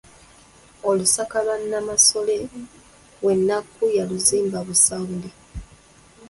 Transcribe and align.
Olusaka 0.89 1.37
lwa 1.45 1.55
Nnamasole 1.61 2.35
we 3.23 3.33
Nnakku 3.39 3.83
yaluzimba 3.97 4.57
Busawuli. 4.67 5.29